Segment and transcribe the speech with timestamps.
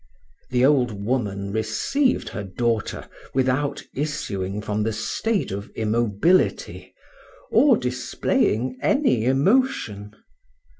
[0.49, 6.95] The old woman received her daughter without issuing from her state of immobility,
[7.51, 10.15] or displaying any emotion.